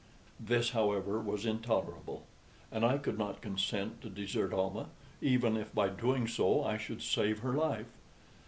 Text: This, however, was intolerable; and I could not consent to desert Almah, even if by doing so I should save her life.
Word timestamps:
This, 0.39 0.71
however, 0.71 1.19
was 1.21 1.45
intolerable; 1.45 2.25
and 2.71 2.83
I 2.83 2.97
could 2.97 3.19
not 3.19 3.39
consent 3.39 4.01
to 4.01 4.09
desert 4.09 4.51
Almah, 4.51 4.89
even 5.21 5.55
if 5.55 5.71
by 5.75 5.89
doing 5.89 6.27
so 6.27 6.63
I 6.63 6.77
should 6.79 7.03
save 7.03 7.41
her 7.41 7.53
life. 7.53 7.85